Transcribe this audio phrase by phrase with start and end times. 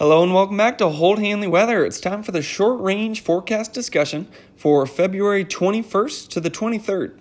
[0.00, 1.84] Hello and welcome back to Holt Hanley Weather.
[1.84, 7.18] It's time for the short range forecast discussion for February 21st to the 23rd.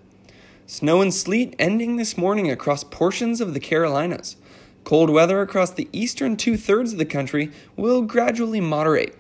[0.65, 4.38] Snow and sleet ending this morning across portions of the Carolinas.
[4.86, 9.14] Cold weather across the eastern two thirds of the country will gradually moderate.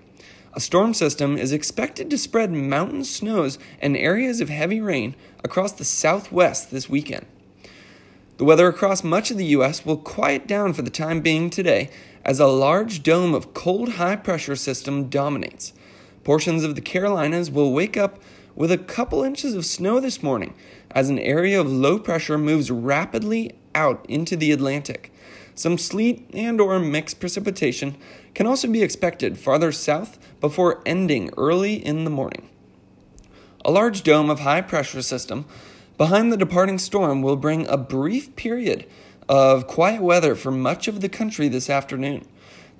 [0.53, 5.73] A storm system is expected to spread mountain snows and areas of heavy rain across
[5.73, 7.25] the southwest this weekend.
[8.39, 9.85] The weather across much of the U.S.
[9.85, 11.89] will quiet down for the time being today
[12.23, 15.73] as a large dome of cold high pressure system dominates.
[16.23, 18.17] Portions of the Carolinas will wake up
[18.55, 20.53] with a couple inches of snow this morning
[20.91, 25.11] as an area of low pressure moves rapidly out into the Atlantic.
[25.53, 27.97] Some sleet and or mixed precipitation
[28.35, 32.47] can also be expected farther south before ending early in the morning.
[33.65, 35.43] A large dome of high pressure system
[35.99, 38.87] behind the departing storm will bring a brief period
[39.27, 42.25] of quiet weather for much of the country this afternoon.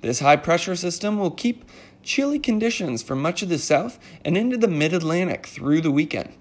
[0.00, 1.66] This high pressure system will keep
[2.02, 6.32] chilly conditions for much of the south and into the mid Atlantic through the weekend.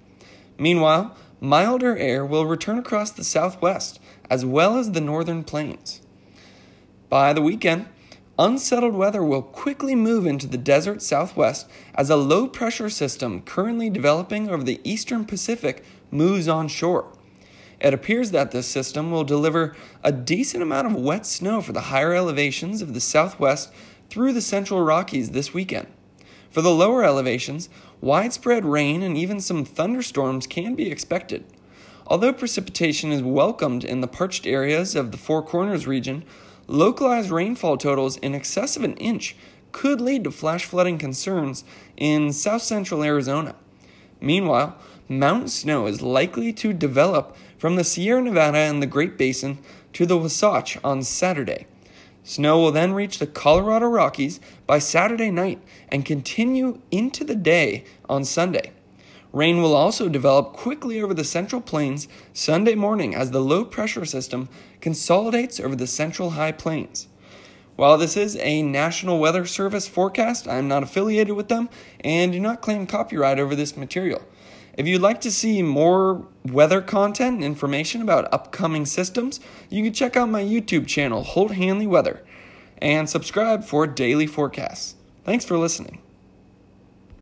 [0.58, 4.00] Meanwhile, milder air will return across the southwest
[4.30, 6.02] as well as the northern plains.
[7.10, 7.88] By the weekend,
[8.40, 13.90] unsettled weather will quickly move into the desert southwest as a low pressure system currently
[13.90, 17.12] developing over the eastern Pacific moves onshore.
[17.82, 21.82] It appears that this system will deliver a decent amount of wet snow for the
[21.82, 23.72] higher elevations of the southwest
[24.10, 25.88] through the central Rockies this weekend.
[26.50, 27.70] For the lower elevations,
[28.02, 31.46] widespread rain and even some thunderstorms can be expected.
[32.08, 36.24] Although precipitation is welcomed in the parched areas of the Four Corners region,
[36.70, 39.36] localized rainfall totals in excess of an inch
[39.72, 41.64] could lead to flash flooding concerns
[41.98, 43.56] in south central Arizona.
[44.22, 49.58] Meanwhile, mountain snow is likely to develop from the Sierra Nevada and the Great Basin
[49.94, 51.66] to the Wasatch on Saturday.
[52.24, 57.84] Snow will then reach the Colorado Rockies by Saturday night and continue into the day
[58.08, 58.72] on Sunday.
[59.32, 64.06] Rain will also develop quickly over the central plains Sunday morning as the low pressure
[64.06, 64.50] system
[64.82, 67.08] consolidates over the central high plains.
[67.76, 71.70] While this is a National Weather Service forecast, I am not affiliated with them
[72.02, 74.22] and do not claim copyright over this material.
[74.74, 79.40] If you'd like to see more weather content and information about upcoming systems,
[79.70, 82.26] you can check out my YouTube channel, Holt Hanley Weather,
[82.82, 84.96] and subscribe for daily forecasts.
[85.24, 86.02] Thanks for listening.